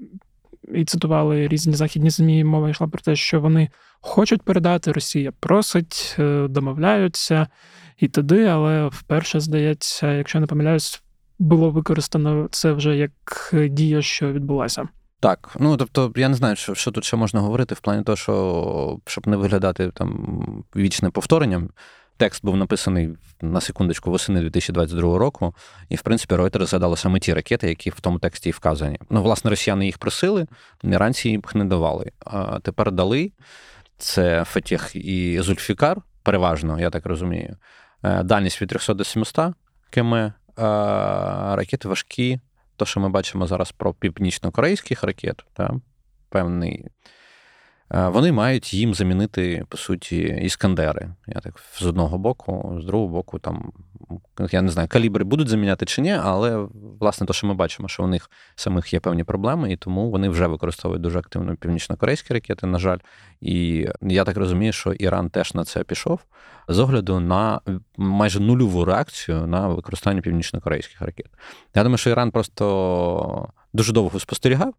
[0.73, 3.69] і цитували різні західні змі, мова йшла про те, що вони
[4.01, 7.47] хочуть передати, Росія просить, е, домовляються
[7.99, 11.03] і туди, але вперше здається, якщо не помиляюсь,
[11.39, 13.11] було використано це вже як
[13.69, 14.87] дія, що відбулася.
[15.19, 18.15] Так, ну тобто, я не знаю, що що тут ще можна говорити в плані того,
[18.15, 21.69] що щоб не виглядати там вічним повторенням.
[22.17, 23.09] Текст був написаний
[23.41, 25.55] на секундочку восени 2022 року,
[25.89, 28.99] і, в принципі, Reuters згадали саме ті ракети, які в тому тексті і вказані.
[29.09, 30.47] Ну, власне, росіяни їх просили,
[30.83, 32.11] іранці їх не давали.
[32.25, 33.31] А тепер дали
[33.97, 37.57] це Фатіх і Зульфікар, переважно, я так розумію.
[38.03, 39.53] Е, дальність від 300 до 700
[39.89, 40.15] км,
[41.55, 42.39] ракети важкі.
[42.75, 45.73] То, що ми бачимо зараз про північно-корейських ракет, та,
[46.29, 46.89] певний Е,
[47.89, 51.09] вони мають їм замінити, по суті, іскандери.
[51.27, 53.71] Я так з одного боку, з другого боку, там
[54.51, 56.67] я не знаю, калібри будуть заміняти чи ні, але
[56.99, 60.29] власне, то, що ми бачимо, що у них самих є певні проблеми, і тому вони
[60.29, 62.97] вже використовують дуже активно північно-корейські ракети, на жаль.
[63.41, 66.19] І я так розумію, що Іран теж на це пішов
[66.67, 67.61] з огляду на
[67.97, 71.29] майже нульову реакцію на використання північно-корейських ракет.
[71.75, 74.73] Я думаю, що Іран просто дуже довго спостерігав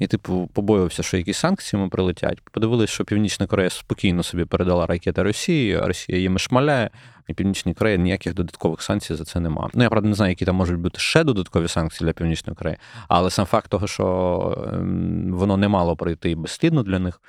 [0.00, 2.40] і, типу, побоювався, що якісь санкції йому прилетять.
[2.52, 6.90] Подивилися, що Північна Корея спокійно собі передала ракети Росії, а Росія їм шмаляє,
[7.28, 9.70] і Північній Кореї ніяких додаткових санкцій за це немає.
[9.74, 12.76] Ну, я правда не знаю, які там можуть бути ще додаткові санкції для Північної Кореї,
[13.08, 17.20] але сам факт того, що ем, воно не мало пройти безслідно для них.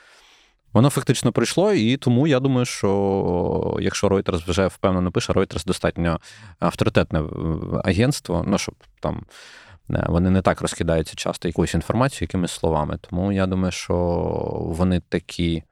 [0.73, 6.19] Воно фактично прийшло, і тому я думаю, що якщо Reuters вже впевнено пише, Reuters достатньо
[6.59, 7.23] авторитетне
[7.83, 9.23] агентство, ну щоб там
[9.70, 9.70] Е,
[10.07, 12.97] вони не так розкидаються часто якоюсь інформацією, якимись словами.
[13.09, 13.95] Тому я думаю, що
[14.65, 15.63] вони такі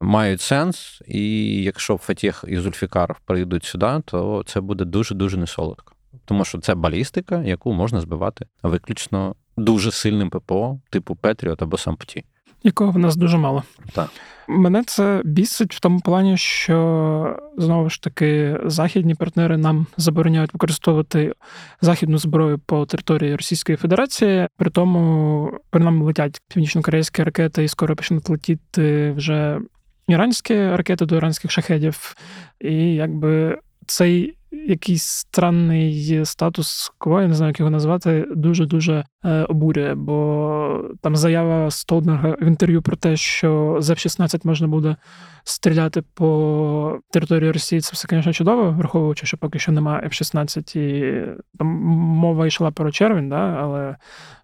[0.00, 5.94] мають сенс, і якщо Фатіх і Зульфікар прийдуть сюди, то це буде дуже-дуже несолодко.
[6.24, 12.24] Тому що це балістика, яку можна збивати виключно дуже сильним ППО, типу Петріот або Сампті.
[12.64, 13.62] Якого в нас дуже мало.
[13.92, 14.08] Так.
[14.48, 21.34] Мене це бісить в тому плані, що знову ж таки західні партнери нам забороняють використовувати
[21.80, 24.48] західну зброю по території Російської Федерації.
[24.56, 29.60] При тому при нам летять північно-корейські ракети, і скоро почнуть летіти вже
[30.08, 32.16] іранські ракети до іранських шахедів.
[32.60, 39.42] І якби цей якийсь странний статус кво, я не знаю, як його назвати, дуже-дуже е,
[39.42, 39.94] обурює.
[39.94, 44.96] Бо там заява Столднерга в інтерв'ю про те, що з F-16 можна буде
[45.44, 51.26] стріляти по території Росії, це все, звісно, чудово, враховуючи, що поки що немає F-16, і
[51.58, 53.96] там мова йшла про червень, да, але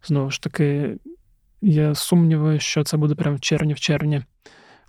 [0.02, 0.96] знову ж таки
[1.62, 4.22] є сумніви, що це буде прямо в червні в червні.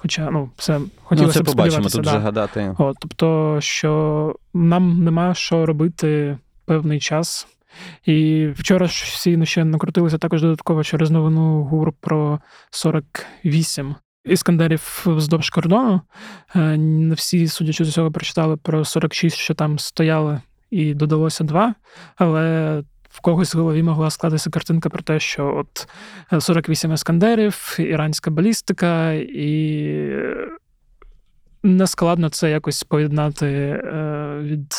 [0.02, 2.10] Хоча ну все хотілося ну, це побачимо тут да.
[2.10, 2.76] вже гадати.
[2.78, 7.48] О, тобто, що нам нема що робити певний час.
[8.06, 15.50] І вчора ж всі ще накрутилися також додатково через новину ГУР про 48 іскандерів вздовж
[15.50, 16.02] кордону.
[16.56, 21.76] Не всі, судячи з цього, прочитали про 46, що там стояли, і додалося два.
[22.16, 25.88] Але в когось в голові могла складатися картинка про те, що от
[26.44, 30.10] 48 е, ескандерів, іранська балістика, і
[31.64, 34.74] нескладно це якось поєднати е, від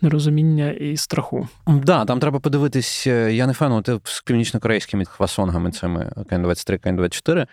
[0.00, 1.48] нерозуміння і страху.
[1.66, 3.06] Так, да, там треба подивитись.
[3.06, 7.46] Е, я не фану з північно-корейськими хвасонгами цими КН-23, КН-24.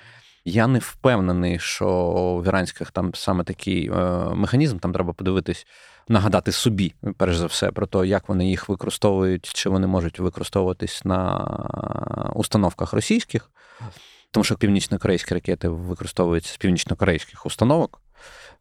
[0.46, 1.88] Я не впевнений, що
[2.44, 3.94] в іранських там саме такий е,
[4.36, 5.68] механізм, там треба подивитись
[6.08, 11.06] нагадати собі, перш за все, про те, як вони їх використовують, чи вони можуть використовуватись
[11.06, 13.52] на установках російських,
[14.32, 18.02] тому що північно-корейські ракети використовуються з північно-корейських установок.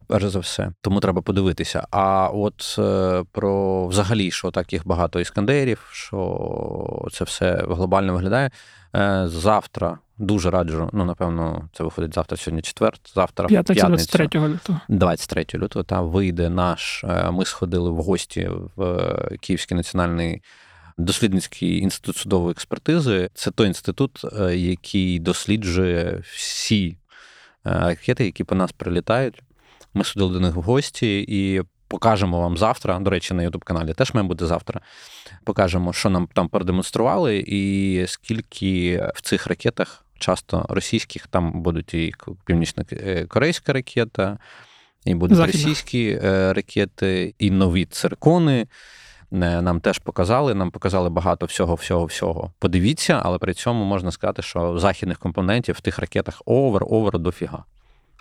[0.07, 1.87] Перш за все, тому треба подивитися.
[1.91, 8.51] А от е, про взагалі, що так їх багато іскандерів, що це все глобально виглядає.
[8.95, 10.89] Е, завтра дуже раджу.
[10.93, 12.93] Ну, напевно, це виходить завтра, сьогодні четвер.
[13.15, 14.81] Завтра п'ятниця 23 лютого.
[14.89, 17.03] 23 лютого та вийде наш.
[17.03, 20.41] Е, ми сходили в гості в Київський національний.
[20.97, 26.97] Дослідницький інститут судової експертизи це той інститут, е, який досліджує всі
[27.63, 29.41] ракети, які по нас прилітають.
[29.93, 32.99] Ми судили до них в гості і покажемо вам завтра.
[32.99, 34.81] До речі, на Ютуб каналі теж має бути завтра.
[35.43, 42.13] Покажемо, що нам там продемонстрували, і скільки в цих ракетах, часто російських, там будуть і
[42.45, 44.37] північно-корейська ракета,
[45.05, 45.61] і будуть Західна.
[45.61, 48.67] російські е, ракети, і нові циркони.
[49.31, 52.51] Е, нам теж показали, нам показали багато всього, всього, всього.
[52.59, 57.63] Подивіться, але при цьому можна сказати, що західних компонентів в тих ракетах over-over дофіга.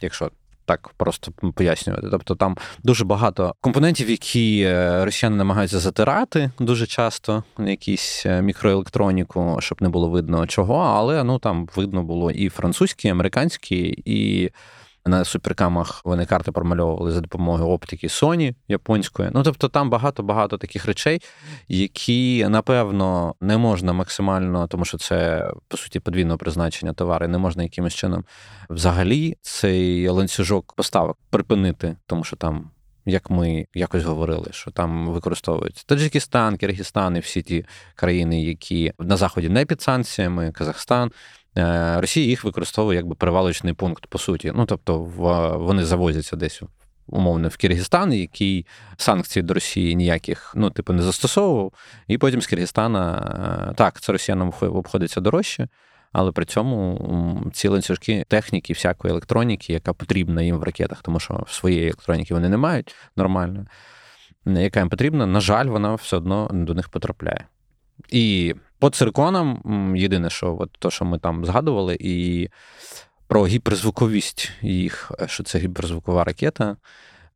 [0.03, 0.31] Якщо
[0.65, 2.09] так просто пояснювати.
[2.11, 9.57] Тобто там дуже багато компонентів, які е, росіяни намагаються затирати дуже часто, якісь е, мікроелектроніку,
[9.61, 14.51] щоб не було видно чого, але ну там видно було і французькі, і американські, і
[15.07, 19.31] на суперкамах вони карти промальовували за допомогою оптики Sony японської.
[19.33, 21.23] Ну тобто там багато-багато таких речей,
[21.69, 27.63] які напевно не можна максимально, тому що це по суті подвійного призначення товари, не можна
[27.63, 28.25] якимось чином
[28.71, 32.71] взагалі цей ланцюжок поставок припинити, тому що там.
[33.07, 37.65] Як ми якось говорили, що там використовують Таджикистан, Киргизстан і всі ті
[37.95, 41.11] країни, які на заході не під санкціями, Казахстан,
[41.97, 44.53] Росія їх використовує як перевалочний пункт, по суті.
[44.55, 44.99] Ну тобто,
[45.59, 46.63] вони завозяться десь.
[47.07, 51.73] Умовно, в Киргизстан, який санкцій до Росії ніяких ну, типу, не застосовував.
[52.09, 55.69] І потім з Киргизстана е, так, це росіянам обходиться дорожче,
[56.13, 61.45] але при цьому ці ланцюжки техніки, всякої електроніки, яка потрібна їм в ракетах, тому що
[61.49, 63.67] своєї електроніки вони не мають нормально,
[64.47, 67.47] яка їм потрібна, на жаль, вона все одно до них потрапляє.
[68.09, 69.63] І по цирконам,
[69.97, 72.49] єдине, що от то, що ми там згадували, і
[73.27, 76.77] про гіперзвуковість їх, що це гіперзвукова ракета.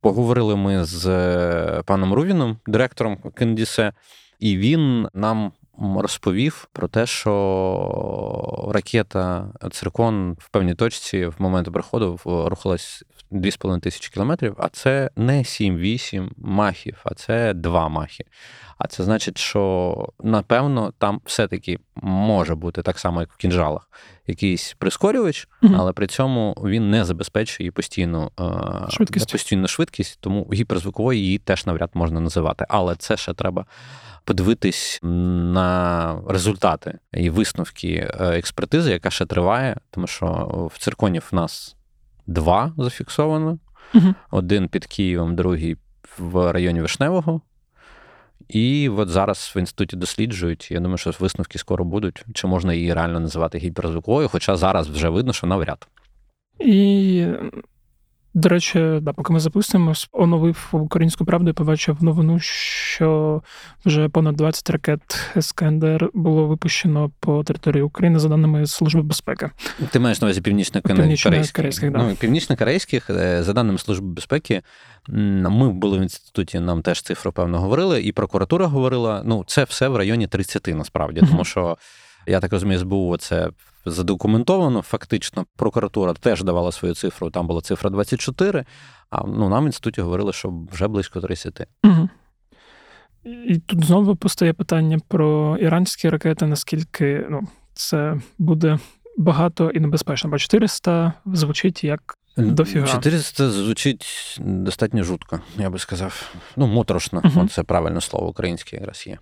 [0.01, 3.93] Поговорили ми з е, паном Рувіном, директором Кендісе,
[4.41, 12.21] і він нам розповів про те, що ракета Циркон в певній точці в момент приходу
[12.25, 18.25] рухалась 2,5 тисячі кілометрів, а це не 7-8 махів, а це 2 махи.
[18.79, 23.91] А це значить, що напевно там все-таки може бути так само, як в кінжалах,
[24.27, 25.75] якийсь прискорювач, угу.
[25.79, 28.45] але при цьому він не забезпечує постійну е,
[28.91, 29.33] швидкість.
[29.33, 32.67] постійну швидкість, тому гіперзвуковою її теж навряд можна називати.
[32.69, 33.67] Але це ще треба.
[34.25, 41.35] Подивитись на результати і висновки е, експертизи, яка ще триває, тому що в цирконів в
[41.35, 41.77] нас
[42.27, 43.59] два зафіксовано:
[43.95, 44.15] угу.
[44.31, 45.77] один під Києвом, другий
[46.19, 47.41] в районі Вишневого.
[48.49, 50.71] І от зараз в інституті досліджують.
[50.71, 52.25] Я думаю, що висновки скоро будуть.
[52.35, 54.29] Чи можна її реально називати гіперзвуковою?
[54.29, 55.89] Хоча зараз вже видно, що навряд.
[56.61, 57.27] І
[58.35, 63.43] до речі, да, поки ми запустимось, оновив українську правду і побачив новину, що
[63.85, 65.01] вже понад 20 ракет
[65.41, 69.51] СКНДР було випущено по території України за даними Служби безпеки.
[69.91, 71.93] Ти маєш на увазі північно-корейських?
[71.93, 71.99] Да.
[71.99, 74.63] Ну, північно-корейських, е, за даними Служби безпеки,
[75.09, 79.89] ми були в інституті, нам теж цифру певно говорили, і прокуратура говорила: ну, це все
[79.89, 81.77] в районі 30 насправді, тому що.
[82.27, 83.51] Я так розумію, СБУ це
[83.91, 84.83] задокументовано.
[84.83, 87.31] Фактично, прокуратура теж давала свою цифру.
[87.31, 88.65] Там була цифра 24,
[89.11, 91.69] а ну, нам в інституті говорили, що вже близько 30.
[91.85, 92.09] Угу.
[93.25, 97.41] І тут знову постає питання про іранські ракети, наскільки ну,
[97.75, 98.79] це буде
[99.17, 100.31] багато і небезпечно.
[100.31, 102.87] Бо 400 звучить як дофіга.
[102.87, 106.33] 400 звучить достатньо жутко, я би сказав.
[106.57, 109.19] Ну, моторошно, uh це правильне слово українське якраз є.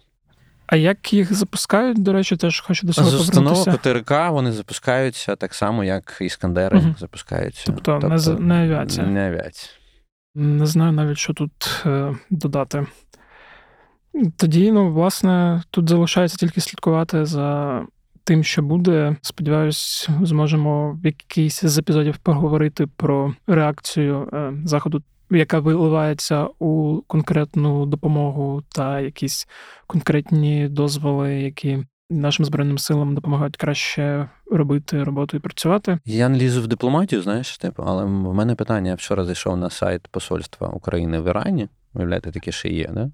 [0.67, 5.37] А як їх запускають, до речі, теж хочу до цього З установок ОТРК вони запускаються
[5.37, 6.95] так само, як іскандери угу.
[6.99, 7.63] запускаються.
[7.67, 9.07] Тобто, тобто не, не авіація.
[9.07, 9.73] Не авіація.
[10.35, 12.87] Не знаю навіть, що тут е, додати.
[14.37, 17.83] Тоді, ну, власне, тут залишається тільки слідкувати за
[18.25, 19.17] тим, що буде.
[19.23, 27.87] Сподіваюсь, зможемо в якийсь з епізодів поговорити про реакцію е, заходу яка виливається у конкретну
[27.87, 29.49] допомогу та якісь
[29.87, 35.99] конкретні дозволи, які нашим збройним силам допомагають краще робити роботу і працювати.
[36.05, 39.71] Я не лізу в дипломатію, знаєш, типу, але в мене питання: я вчора зайшов на
[39.71, 41.69] сайт Посольства України в Ірані.
[41.95, 43.11] Уявляєте, таке ще є, да?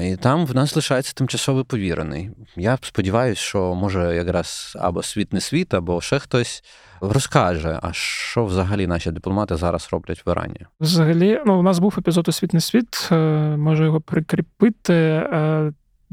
[0.00, 2.30] І там в нас лишається тимчасовий повірений.
[2.56, 6.64] Я сподіваюся, що може якраз або світ не світ, або ще хтось
[7.00, 10.60] розкаже, а що взагалі наші дипломати зараз роблять в Ірані?
[10.80, 13.08] Взагалі, ну у нас був епізод у світ не світ.
[13.10, 15.26] може можу його прикріпити.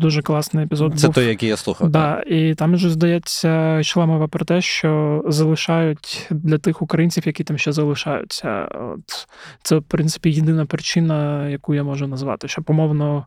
[0.02, 1.00] Дуже класний епізод.
[1.00, 1.16] Це був.
[1.16, 1.90] той, який я слухав.
[1.90, 2.32] Да, так.
[2.32, 7.58] І там вже, здається, йшла мова про те, що залишають для тих українців, які там
[7.58, 8.66] ще залишаються.
[8.66, 9.28] От
[9.64, 12.48] Це, в принципі, єдина причина, яку я можу назвати.
[12.48, 13.26] Що, помовно,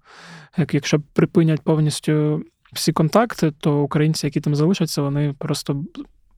[0.56, 5.84] як якщо припинять повністю всі контакти, то українці, які там залишаться, вони просто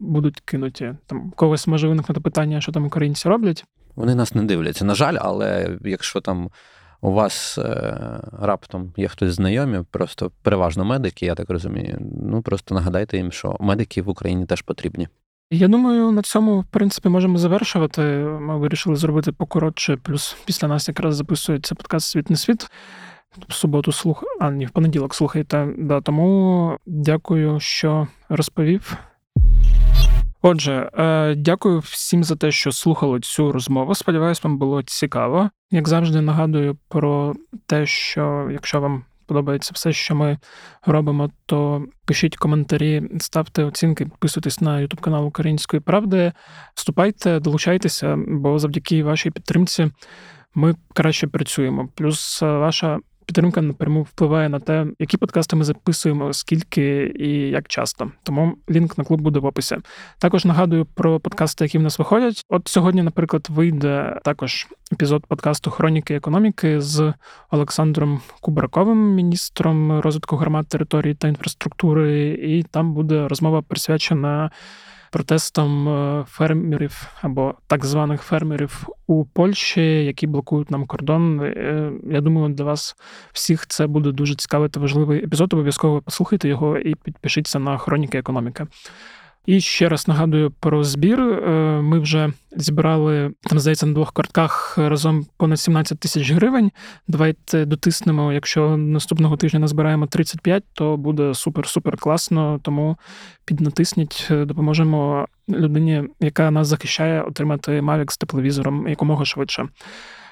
[0.00, 0.94] будуть кинуті.
[1.06, 3.64] Там когось може виникнути питання, що там українці роблять.
[3.96, 4.84] Вони нас не дивляться.
[4.84, 6.50] На жаль, але якщо там
[7.06, 7.98] у вас е,
[8.40, 11.98] раптом є хтось знайомі, просто переважно медики, я так розумію.
[12.22, 15.08] Ну просто нагадайте їм, що медики в Україні теж потрібні.
[15.50, 18.02] Я думаю, на цьому, в принципі, можемо завершувати.
[18.40, 22.66] Ми вирішили зробити покоротше, плюс після нас якраз записується подкаст Світ не світ.
[23.48, 25.68] В суботу слух, а ні, в понеділок слухайте.
[25.78, 28.96] Да, Тому дякую, що розповів.
[30.42, 33.94] Отже, е, дякую всім за те, що слухали цю розмову.
[33.94, 35.50] Сподіваюсь, вам було цікаво.
[35.70, 37.34] Як завжди, нагадую про
[37.66, 40.38] те, що якщо вам подобається все, що ми
[40.86, 46.32] робимо, то пишіть коментарі, ставте оцінки, підписуйтесь на YouTube канал Української правди,
[46.74, 49.90] вступайте, долучайтеся, бо завдяки вашій підтримці
[50.54, 51.88] ми краще працюємо.
[51.94, 57.68] Плюс е, ваша підтримка напряму впливає на те, які подкасти ми записуємо, скільки і як
[57.68, 58.10] часто.
[58.22, 59.76] Тому лінк на клуб буде в описі.
[60.18, 62.44] Також нагадую про подкасти, які в нас виходять.
[62.48, 67.14] От сьогодні, наприклад, вийде також епізод подкасту Хроніки економіки з
[67.50, 74.50] Олександром Кубраковим, міністром розвитку громад території та інфраструктури, і там буде розмова присвячена
[75.16, 81.40] протестам е, фермерів або так званих фермерів у Польщі, які блокують нам кордон.
[81.40, 82.96] Е, я думаю, для вас
[83.32, 85.52] всіх це буде дуже цікавий та важливий епізод.
[85.52, 88.66] Обов'язково послухайте його і підпишіться на хроніки економіки.
[89.46, 91.20] І ще раз нагадую про збір.
[91.20, 91.50] Е,
[91.82, 96.72] ми вже зібрали там, здається, на двох картках разом понад 17 тисяч гривень.
[97.08, 98.32] Давайте дотиснемо.
[98.32, 102.60] Якщо наступного тижня назбираємо 35, то буде супер-супер класно.
[102.62, 102.96] Тому
[103.44, 109.68] піднатисніть, е, допоможемо людині, яка нас захищає, отримати Mavic з тепловізором якомога швидше.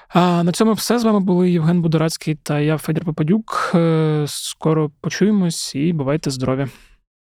[0.09, 3.71] А на цьому все з вами були Євген Будорацький та я Федір Попадюк.
[3.75, 6.67] Е, скоро почуємось і бувайте здорові.